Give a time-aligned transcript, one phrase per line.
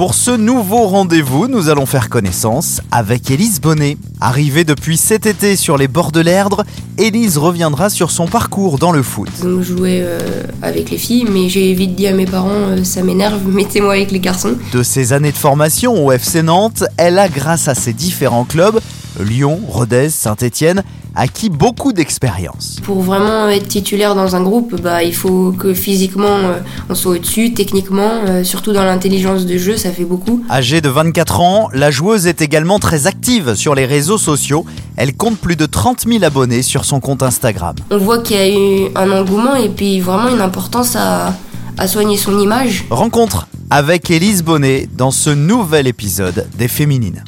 [0.00, 3.98] Pour ce nouveau rendez-vous, nous allons faire connaissance avec Élise Bonnet.
[4.18, 6.64] Arrivée depuis cet été sur les bords de l'Erdre,
[6.96, 9.28] Élise reviendra sur son parcours dans le foot.
[9.42, 10.18] Donc je jouais euh,
[10.62, 14.10] avec les filles, mais j'ai vite dit à mes parents, euh, ça m'énerve, mettez-moi avec
[14.10, 14.54] les garçons.
[14.72, 18.80] De ses années de formation au FC Nantes, elle a, grâce à ses différents clubs,
[19.22, 20.82] Lyon, Rodez, Saint-Étienne,
[21.14, 22.78] acquis beaucoup d'expérience.
[22.82, 27.12] Pour vraiment être titulaire dans un groupe, bah, il faut que physiquement euh, on soit
[27.12, 30.44] au-dessus, techniquement, euh, surtout dans l'intelligence de jeu, ça fait beaucoup.
[30.50, 34.64] Âgée de 24 ans, la joueuse est également très active sur les réseaux sociaux.
[34.96, 37.74] Elle compte plus de 30 000 abonnés sur son compte Instagram.
[37.90, 41.34] On voit qu'il y a eu un engouement et puis vraiment une importance à,
[41.78, 42.84] à soigner son image.
[42.90, 47.22] Rencontre avec Élise Bonnet dans ce nouvel épisode des Féminines.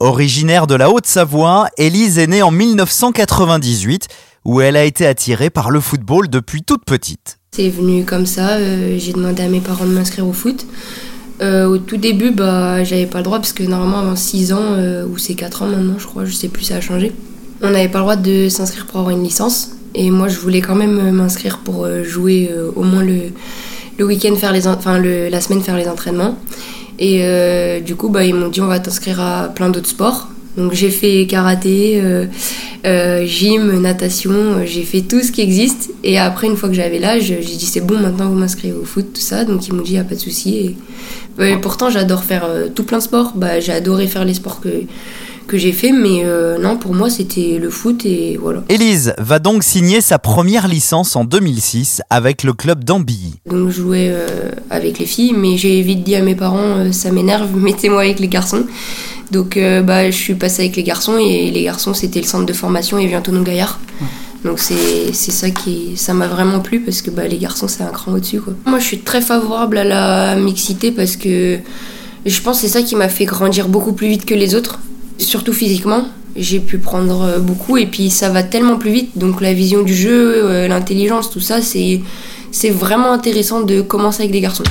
[0.00, 4.08] Originaire de la Haute-Savoie, Élise est née en 1998
[4.44, 7.38] où elle a été attirée par le football depuis toute petite.
[7.52, 10.66] C'est venu comme ça, euh, j'ai demandé à mes parents de m'inscrire au foot.
[11.42, 14.58] Euh, au tout début, bah, j'avais pas le droit parce que normalement avant 6 ans,
[14.62, 17.12] euh, ou c'est 4 ans maintenant je crois, je sais plus, ça a changé.
[17.62, 19.70] On n'avait pas le droit de s'inscrire pour avoir une licence.
[19.94, 24.66] Et moi je voulais quand même m'inscrire pour jouer au moins le, week-end, faire les,
[24.66, 26.36] enfin le, la semaine faire les entraînements.
[26.98, 30.28] Et euh, du coup, bah, ils m'ont dit on va t'inscrire à plein d'autres sports.
[30.56, 32.26] Donc j'ai fait karaté, euh,
[32.86, 35.90] euh, gym, natation, j'ai fait tout ce qui existe.
[36.04, 38.84] Et après, une fois que j'avais l'âge, j'ai dit c'est bon, maintenant vous m'inscrivez au
[38.84, 39.44] foot, tout ça.
[39.44, 40.76] Donc ils m'ont dit y a pas de souci.
[41.40, 43.32] Et, et pourtant, j'adore faire tout plein de sports.
[43.34, 44.68] Bah, j'ai adoré faire les sports que
[45.46, 48.62] que j'ai fait, mais euh, non, pour moi c'était le foot et voilà.
[48.68, 53.34] Élise va donc signer sa première licence en 2006 avec le club d'Ambilly.
[53.48, 56.92] Donc je jouais euh, avec les filles, mais j'ai vite dit à mes parents, euh,
[56.92, 58.64] ça m'énerve, mettez-moi avec les garçons.
[59.30, 62.46] Donc euh, bah, je suis passée avec les garçons et les garçons c'était le centre
[62.46, 63.80] de formation et bientôt Gaillard.
[64.44, 67.82] Donc c'est c'est ça qui ça m'a vraiment plu parce que bah, les garçons c'est
[67.82, 68.52] un cran au-dessus quoi.
[68.66, 71.58] Moi je suis très favorable à la mixité parce que
[72.26, 74.78] je pense que c'est ça qui m'a fait grandir beaucoup plus vite que les autres
[75.18, 76.04] surtout physiquement.
[76.36, 79.16] J'ai pu prendre euh, beaucoup et puis ça va tellement plus vite.
[79.16, 82.00] Donc la vision du jeu, euh, l'intelligence, tout ça, c'est
[82.50, 84.64] c'est vraiment intéressant de commencer avec des garçons.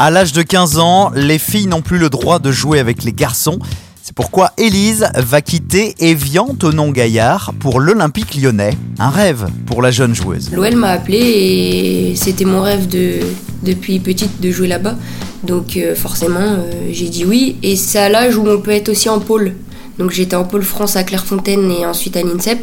[0.00, 3.12] À l'âge de 15 ans, les filles n'ont plus le droit de jouer avec les
[3.12, 3.58] garçons.
[4.02, 8.76] C'est pourquoi Élise va quitter Evian Tonon Gaillard pour l'Olympique lyonnais.
[8.98, 10.50] Un rêve pour la jeune joueuse.
[10.52, 13.20] L'OL m'a appelé et c'était mon rêve de,
[13.62, 14.96] depuis petite de jouer là-bas.
[15.44, 17.56] Donc euh, forcément, euh, j'ai dit oui.
[17.62, 19.54] Et c'est à l'âge où on peut être aussi en pôle.
[19.98, 22.58] Donc j'étais en pôle France à Clairefontaine et ensuite à l'INSEP.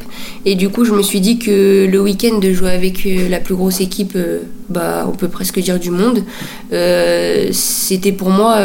[0.46, 3.40] Et du coup, je me suis dit que le week-end de jouer avec euh, la
[3.40, 4.40] plus grosse équipe, euh,
[4.70, 6.24] bah, on peut presque dire du monde,
[7.52, 8.58] c'était pour moi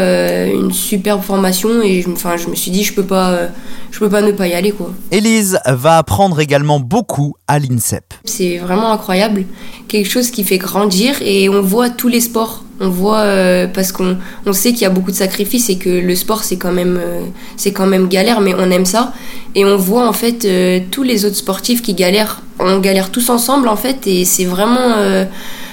[0.46, 1.82] une superbe formation.
[1.82, 3.48] Et je, enfin, je me suis dit, je peux pas,
[3.90, 4.90] je peux pas ne pas y aller quoi.
[5.10, 8.14] Élise va apprendre également beaucoup à l'INSEP.
[8.24, 9.44] C'est vraiment incroyable,
[9.86, 12.64] quelque chose qui fait grandir et on voit tous les sports.
[12.84, 15.88] On voit euh, parce qu'on on sait qu'il y a beaucoup de sacrifices et que
[15.88, 17.20] le sport c'est quand même euh,
[17.56, 19.12] c'est quand même galère, mais on aime ça
[19.54, 22.42] et on voit en fait euh, tous les autres sportifs qui galèrent.
[22.58, 24.96] On galère tous ensemble en fait et c'est vraiment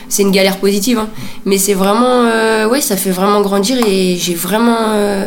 [0.08, 1.10] c'est une galère positive, hein.
[1.46, 2.24] mais c'est vraiment
[2.68, 4.78] ouais ça fait vraiment grandir et j'ai vraiment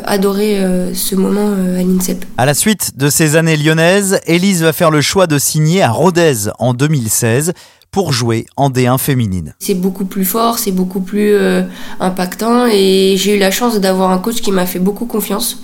[0.05, 0.61] adoré
[0.93, 2.25] ce moment à l'INSEP.
[2.37, 5.91] À la suite de ces années lyonnaises, Élise va faire le choix de signer à
[5.91, 7.53] Rodez en 2016
[7.93, 9.55] pour jouer en D1 féminine.
[9.61, 11.63] C'est beaucoup plus fort, c'est beaucoup plus euh,
[12.01, 15.63] impactant et j'ai eu la chance d'avoir un coach qui m'a fait beaucoup confiance.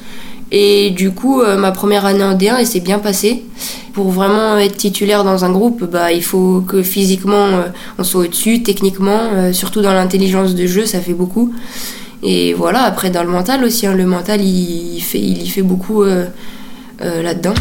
[0.50, 3.44] Et du coup, euh, ma première année en D1, elle s'est bien passée.
[3.92, 7.62] Pour vraiment être titulaire dans un groupe, bah, il faut que physiquement euh,
[7.98, 11.52] on soit au-dessus, techniquement, euh, surtout dans l'intelligence de jeu, ça fait beaucoup.
[12.22, 15.62] Et voilà, après dans le mental aussi, hein, le mental il, fait, il y fait
[15.62, 17.54] beaucoup là-dedans.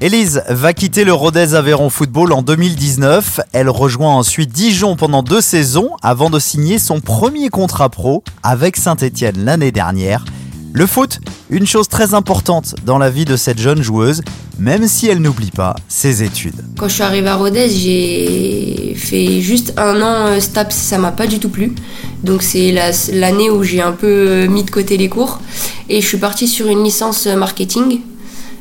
[0.00, 3.40] Élise va quitter le Rodez Aveyron Football en 2019.
[3.52, 8.76] Elle rejoint ensuite Dijon pendant deux saisons avant de signer son premier contrat pro avec
[8.76, 10.24] Saint-Etienne l'année dernière.
[10.72, 11.18] Le foot,
[11.50, 14.20] une chose très importante dans la vie de cette jeune joueuse,
[14.60, 16.62] même si elle n'oublie pas ses études.
[16.76, 21.10] Quand je suis arrivée à Rodez, j'ai fait juste un an euh, STAPS, ça m'a
[21.10, 21.74] pas du tout plu.
[22.22, 25.40] Donc c'est la- l'année où j'ai un peu euh, mis de côté les cours.
[25.88, 27.34] Et je suis partie sur une licence euh,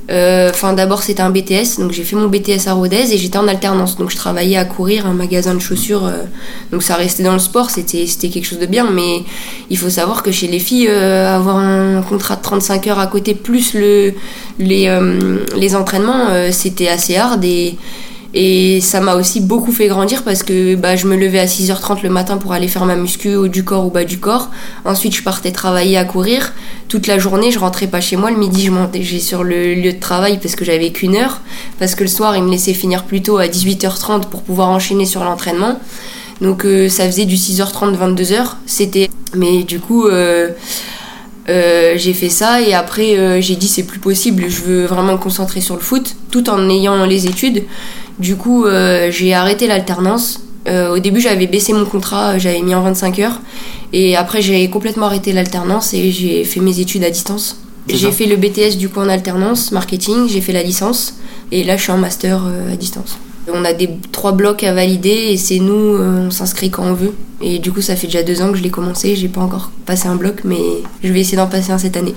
[0.09, 3.37] Euh, Enfin, d'abord, c'était un BTS, donc j'ai fait mon BTS à Rodez et j'étais
[3.37, 3.97] en alternance.
[3.97, 6.05] Donc, je travaillais à courir un magasin de chaussures.
[6.05, 6.23] euh,
[6.71, 8.89] donc, ça restait dans le sport, c'était quelque chose de bien.
[8.91, 9.23] Mais
[9.69, 13.07] il faut savoir que chez les filles, euh, avoir un contrat de 35 heures à
[13.07, 14.13] côté, plus le,
[14.59, 14.89] les,
[15.55, 17.43] les entraînements, c'était assez hard.
[17.43, 17.77] Et,
[18.39, 22.03] et ça m'a aussi beaucoup fait grandir parce que bah, je me levais à 6h30
[22.03, 24.51] le matin pour aller faire ma muscu haut du corps ou bas du corps.
[24.85, 26.53] Ensuite, je partais travailler à courir.
[26.87, 28.29] Toute la journée, je rentrais pas chez moi.
[28.29, 31.41] Le midi, je montais sur le lieu de travail parce que j'avais qu'une heure.
[31.79, 35.07] Parce que le soir, ils me laissaient finir plus tôt à 18h30 pour pouvoir enchaîner
[35.07, 35.79] sur l'entraînement.
[36.39, 38.49] Donc euh, ça faisait du 6h30, 22h.
[38.67, 39.09] C'était.
[39.33, 40.05] Mais du coup.
[40.05, 40.49] euh,
[41.49, 45.13] euh, j'ai fait ça et après euh, j'ai dit c'est plus possible, je veux vraiment
[45.13, 47.63] me concentrer sur le foot tout en ayant les études.
[48.19, 50.41] Du coup euh, j'ai arrêté l'alternance.
[50.69, 53.39] Au début j'avais baissé mon contrat, j'avais mis en 25 heures
[53.93, 57.57] et après j'ai complètement arrêté l'alternance et j'ai fait mes études à distance.
[57.87, 61.13] J'ai fait le BTS du coup en alternance, marketing, j'ai fait la licence
[61.53, 63.17] et là je suis en master à distance.
[63.53, 66.93] On a des trois blocs à valider et c'est nous, euh, on s'inscrit quand on
[66.93, 67.13] veut.
[67.41, 69.15] Et du coup, ça fait déjà deux ans que je l'ai commencé.
[69.15, 70.57] J'ai pas encore passé un bloc, mais
[71.03, 72.13] je vais essayer d'en passer un cette année.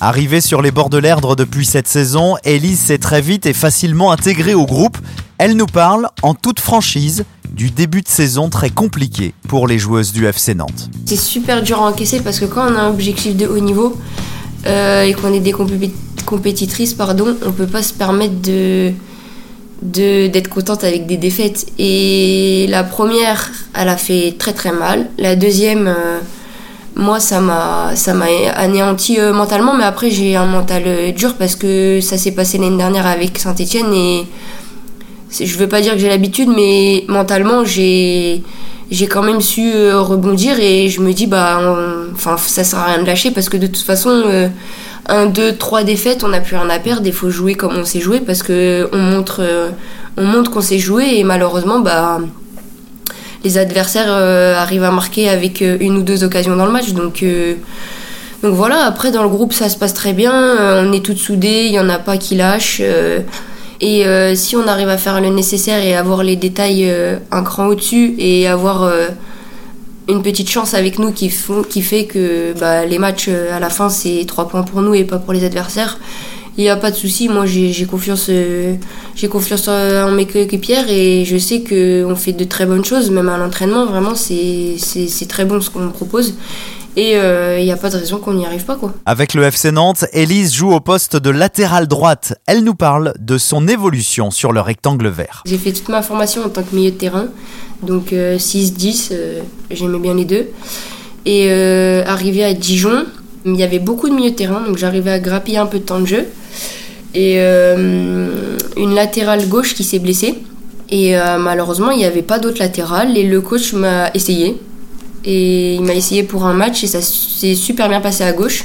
[0.00, 4.10] Arrivée sur les bords de l'Erdre depuis cette saison, Elise s'est très vite et facilement
[4.12, 4.96] intégrée au groupe.
[5.36, 10.12] Elle nous parle, en toute franchise, du début de saison très compliqué pour les joueuses
[10.12, 10.88] du FC Nantes.
[11.04, 13.98] C'est super dur à encaisser parce que quand on a un objectif de haut niveau
[14.66, 15.90] euh, et qu'on est des compé-
[16.24, 18.92] compétitrices, pardon, on peut pas se permettre de
[19.82, 21.66] de- d'être contente avec des défaites.
[21.78, 25.08] Et la première, elle a fait très très mal.
[25.18, 26.18] La deuxième, euh,
[26.96, 31.34] moi, ça m'a ça m'a anéanti euh, mentalement, mais après j'ai un mental euh, dur
[31.34, 34.26] parce que ça s'est passé l'année dernière avec Saint-Etienne et
[35.40, 38.42] je veux pas dire que j'ai l'habitude, mais mentalement j'ai
[38.90, 41.60] j'ai quand même su rebondir et je me dis bah
[42.12, 44.10] enfin ça sert à rien de lâcher parce que de toute façon
[45.06, 47.06] un, deux, trois défaites, on n'a plus rien à perdre.
[47.06, 49.70] Il faut jouer comme on sait jouer parce que on montre, euh,
[50.44, 52.20] qu'on sait jouer et malheureusement, bah,
[53.44, 56.92] les adversaires euh, arrivent à marquer avec euh, une ou deux occasions dans le match.
[56.92, 57.24] Donc,
[58.42, 58.84] donc voilà.
[58.84, 60.32] Après, dans le groupe, ça se passe très bien.
[60.84, 61.64] On est toutes soudées.
[61.66, 62.82] Il y en a pas qui lâchent.
[63.80, 66.90] et si on arrive à faire le nécessaire et avoir les détails
[67.30, 68.90] un cran au-dessus et avoir
[70.10, 73.60] une petite chance avec nous qui, font, qui fait que bah, les matchs euh, à
[73.60, 75.98] la fin c'est 3 points pour nous et pas pour les adversaires.
[76.58, 80.90] Il n'y a pas de souci, moi j'ai confiance, j'ai confiance euh, en mes coéquipières
[80.90, 84.76] et je sais qu'on fait de très bonnes choses, même à l'entraînement, vraiment c'est
[85.28, 86.34] très bon ce qu'on propose.
[86.96, 88.92] Et euh, il n'y a pas de raison qu'on n'y arrive pas quoi.
[89.06, 92.34] Avec le FC Nantes, Elise joue au poste de latérale droite.
[92.46, 95.42] Elle nous parle de son évolution sur le rectangle vert.
[95.46, 97.26] J'ai fait toute ma formation en tant que milieu de terrain,
[97.82, 99.40] donc euh, 6-10, euh,
[99.70, 100.48] j'aimais bien les deux.
[101.26, 103.04] Et euh, arrivé à Dijon,
[103.44, 105.84] il y avait beaucoup de milieux de terrain, donc j'arrivais à grappiller un peu de
[105.84, 106.26] temps de jeu.
[107.14, 110.34] Et euh, une latérale gauche qui s'est blessée.
[110.90, 113.16] Et euh, malheureusement, il n'y avait pas d'autre latéral.
[113.16, 114.60] Et le coach m'a essayé.
[115.24, 118.64] Et il m'a essayé pour un match et ça s'est super bien passé à gauche.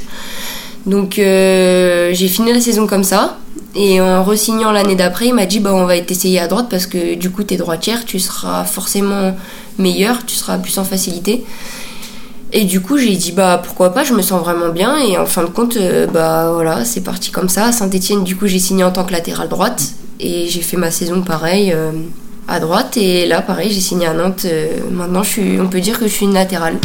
[0.86, 3.38] Donc euh, j'ai fini la saison comme ça.
[3.75, 6.88] Et en re-signant l'année d'après, il m'a dit bah, on va t'essayer à droite parce
[6.88, 9.36] que du coup, t'es droitière, tu seras forcément
[9.78, 11.44] meilleure, tu seras plus en facilité.
[12.54, 14.98] Et du coup, j'ai dit bah pourquoi pas, je me sens vraiment bien.
[14.98, 17.66] Et en fin de compte, euh, bah voilà, c'est parti comme ça.
[17.66, 19.84] À Saint-Etienne, du coup, j'ai signé en tant que latérale droite.
[20.22, 21.92] Et j'ai fait ma saison pareil euh,
[22.47, 22.97] à droite.
[22.97, 24.44] Et là, pareil, j'ai signé à Nantes.
[24.45, 26.75] Euh, maintenant, je suis, on peut dire que je suis une latérale.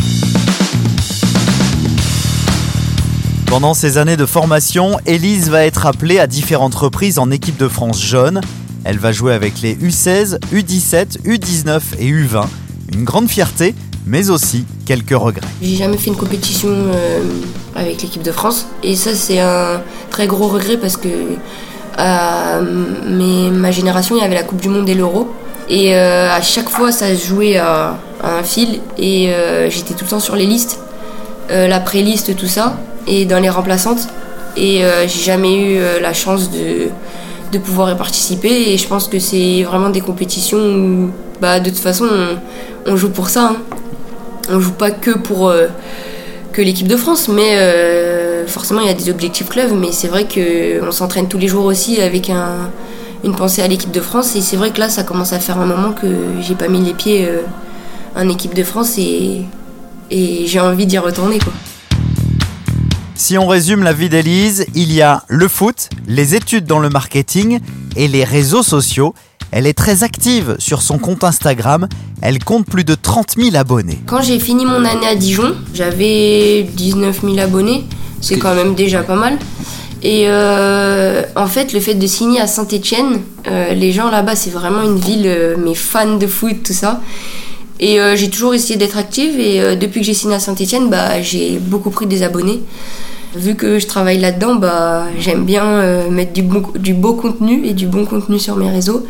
[3.46, 7.66] Pendant ces années de formation, Elise va être appelée à différentes reprises en équipe de
[7.68, 8.40] France jeune.
[8.84, 12.44] Elle va jouer avec les U16, U17, U19 et U20.
[12.94, 13.74] Une grande fierté,
[14.06, 15.46] mais aussi quelques regrets.
[15.60, 17.20] J'ai jamais fait une compétition euh,
[17.74, 18.66] avec l'équipe de France.
[18.84, 21.08] Et ça, c'est un très gros regret parce que
[21.98, 25.28] à mes- ma génération, il y avait la Coupe du Monde et l'Euro.
[25.70, 28.80] Et euh, à chaque fois, ça se jouait à, un fil.
[28.98, 30.80] Et euh, j'étais tout le temps sur les listes,
[31.50, 34.08] euh, la pré-liste, tout ça, et dans les remplaçantes.
[34.56, 36.88] Et j'ai jamais eu la chance de,
[37.52, 38.72] de pouvoir y participer.
[38.72, 41.10] Et je pense que c'est vraiment des compétitions où,
[41.40, 42.08] bah, de toute façon,
[42.84, 43.52] on, joue pour ça.
[43.52, 43.56] hein
[44.50, 45.52] on joue pas que pour
[46.52, 47.56] que l'équipe de France, mais
[48.48, 51.46] forcément il y a des objectifs clubs, mais c'est vrai que on s'entraîne tous les
[51.46, 52.70] jours aussi avec un,
[53.24, 55.58] une pensée à l'équipe de France, et c'est vrai que là ça commence à faire
[55.58, 56.06] un moment que
[56.40, 57.42] j'ai pas mis les pieds euh,
[58.16, 59.42] en équipe de France et,
[60.10, 61.52] et j'ai envie d'y retourner quoi.
[63.14, 66.88] Si on résume la vie d'Elise, il y a le foot, les études dans le
[66.88, 67.60] marketing
[67.94, 69.14] et les réseaux sociaux.
[69.52, 71.86] Elle est très active sur son compte Instagram.
[72.22, 73.98] Elle compte plus de 30 000 abonnés.
[74.06, 77.84] Quand j'ai fini mon année à Dijon, j'avais 19 000 abonnés,
[78.22, 79.38] c'est quand même déjà pas mal.
[80.02, 84.82] Et euh, en fait, le fait de signer à Saint-Etienne, les gens là-bas, c'est vraiment
[84.82, 87.00] une ville, euh, mes fans de foot, tout ça.
[87.80, 90.90] Et euh, j'ai toujours essayé d'être active et euh, depuis que j'ai signé à Saint-Etienne,
[90.90, 92.60] bah, j'ai beaucoup pris des abonnés.
[93.34, 96.42] Vu que je travaille là-dedans, bah, j'aime bien euh, mettre du,
[96.92, 99.06] beau contenu et du bon contenu sur mes réseaux.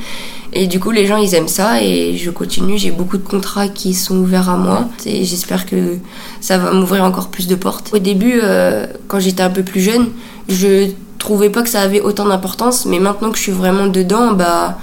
[0.52, 2.78] Et du coup, les gens, ils aiment ça et je continue.
[2.78, 5.96] J'ai beaucoup de contrats qui sont ouverts à moi et j'espère que
[6.40, 7.90] ça va m'ouvrir encore plus de portes.
[7.92, 10.08] Au début, euh, quand j'étais un peu plus jeune,
[10.50, 14.32] je trouvais pas que ça avait autant d'importance, mais maintenant que je suis vraiment dedans,
[14.32, 14.78] bah,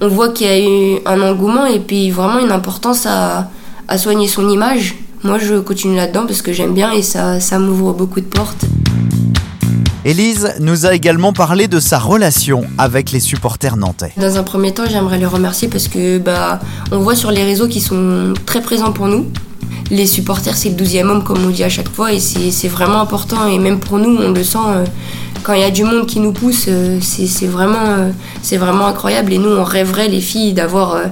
[0.00, 3.50] on voit qu'il y a eu un engouement et puis vraiment une importance à,
[3.88, 4.94] à soigner son image.
[5.24, 8.64] Moi, je continue là-dedans parce que j'aime bien et ça, ça m'ouvre beaucoup de portes.
[10.04, 14.12] Élise nous a également parlé de sa relation avec les supporters nantais.
[14.16, 16.60] Dans un premier temps, j'aimerais les remercier parce que bah,
[16.92, 19.26] on voit sur les réseaux qu'ils sont très présents pour nous.
[19.90, 23.00] Les supporters, c'est le 12e homme, comme on dit à chaque fois, et c'est vraiment
[23.00, 23.46] important.
[23.46, 24.84] Et même pour nous, on le sent, euh,
[25.42, 28.10] quand il y a du monde qui nous pousse, euh, c'est vraiment, euh,
[28.42, 29.32] c'est vraiment incroyable.
[29.32, 31.04] Et nous, on rêverait, les filles, d'avoir euh,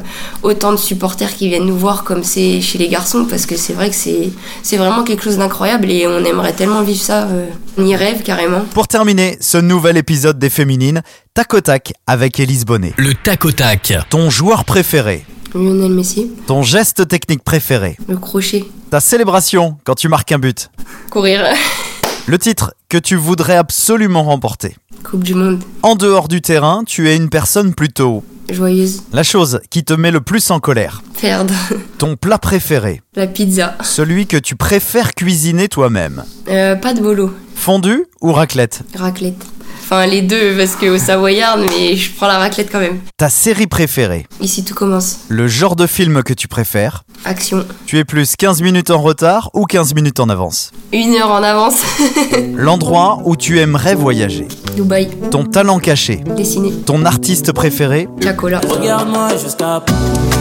[0.43, 3.73] autant de supporters qui viennent nous voir comme c'est chez les garçons, parce que c'est
[3.73, 4.31] vrai que c'est
[4.63, 7.23] c'est vraiment quelque chose d'incroyable et on aimerait tellement vivre ça.
[7.29, 7.47] euh,
[7.79, 8.61] on y rêve carrément.
[8.75, 11.03] Pour terminer ce nouvel épisode des Féminines,
[11.35, 12.93] tac au tac avec Élise Bonnet.
[12.99, 13.93] Le tac au tac.
[14.11, 15.25] Ton joueur préféré,
[15.59, 20.71] Lionel Messi, ton geste technique préféré, le crochet, ta célébration quand tu marques un but,
[21.11, 21.45] courir,
[22.27, 24.77] le titre que tu voudrais absolument remporter.
[25.03, 28.25] Coupe du Monde, En dehors du terrain, tu es une personne plutôt...
[28.51, 31.55] joyeuse, La chose qui te met le plus en colère, perdre,
[31.99, 37.33] ton plat préféré, la pizza, celui que tu préfères cuisiner toi-même, Euh, pas de bolo,
[37.55, 39.43] fondu ou raclette, raclette.
[39.89, 42.99] Enfin les deux parce que au Savoyard, mais je prends la raclette quand même.
[43.17, 45.19] ta série préférée, Ici tout commence.
[45.29, 47.65] le genre de film que tu préfères, Action.
[47.87, 51.43] tu es plus 15 minutes en retard ou 15 minutes en avance, Une heure en
[51.43, 51.83] avance.
[52.57, 55.09] l'endroit où tu aimerais voyager, Dubaï.
[55.31, 56.71] ton talent caché, Dessiné.
[56.85, 58.61] ton artiste préféré, Chacola.
[58.69, 59.83] Regarde-moi jusqu'à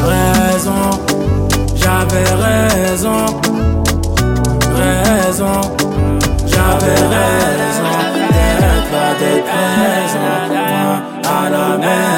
[0.04, 0.72] raison.
[1.76, 3.26] J'avais raison.
[4.76, 5.62] Raison.
[6.48, 7.92] J'avais raison.
[8.32, 9.46] D'être là, d'être.
[10.84, 12.15] Moi, à la maison.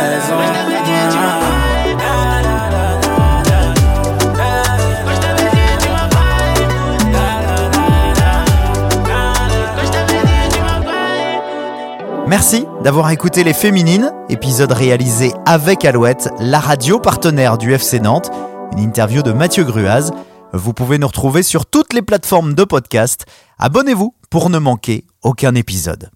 [12.38, 18.30] Merci d'avoir écouté Les Féminines, épisode réalisé avec Alouette, la radio partenaire du FC Nantes,
[18.74, 20.12] une interview de Mathieu Gruaz.
[20.54, 23.26] Vous pouvez nous retrouver sur toutes les plateformes de podcast.
[23.58, 26.12] Abonnez-vous pour ne manquer aucun épisode.